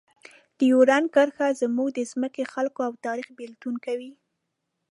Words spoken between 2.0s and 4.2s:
ځمکې، خلکو او تاریخ بېلتون کوي.